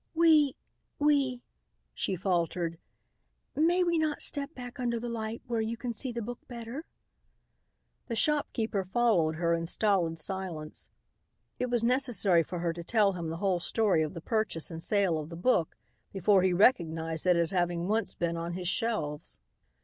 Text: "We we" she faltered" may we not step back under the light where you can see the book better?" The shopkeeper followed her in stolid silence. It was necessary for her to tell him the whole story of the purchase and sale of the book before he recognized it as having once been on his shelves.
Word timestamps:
"We 0.15 0.55
we" 0.97 1.43
she 1.93 2.15
faltered" 2.15 2.79
may 3.69 3.83
we 3.83 3.99
not 3.99 4.23
step 4.23 4.51
back 4.55 4.79
under 4.79 4.99
the 4.99 5.11
light 5.11 5.43
where 5.45 5.61
you 5.61 5.77
can 5.77 5.93
see 5.93 6.11
the 6.11 6.23
book 6.23 6.39
better?" 6.47 6.85
The 8.07 8.15
shopkeeper 8.15 8.83
followed 8.83 9.35
her 9.35 9.53
in 9.53 9.67
stolid 9.67 10.17
silence. 10.17 10.89
It 11.59 11.69
was 11.69 11.83
necessary 11.83 12.41
for 12.41 12.57
her 12.61 12.73
to 12.73 12.83
tell 12.83 13.13
him 13.13 13.29
the 13.29 13.37
whole 13.37 13.59
story 13.59 14.01
of 14.01 14.15
the 14.15 14.21
purchase 14.21 14.71
and 14.71 14.81
sale 14.81 15.19
of 15.19 15.29
the 15.29 15.35
book 15.35 15.75
before 16.11 16.41
he 16.41 16.51
recognized 16.51 17.27
it 17.27 17.35
as 17.35 17.51
having 17.51 17.87
once 17.87 18.15
been 18.15 18.37
on 18.37 18.53
his 18.53 18.67
shelves. 18.67 19.37